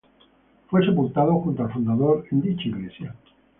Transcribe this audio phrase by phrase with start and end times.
[0.67, 3.15] Fue sepultado, junto al fundador, en dicha iglesia.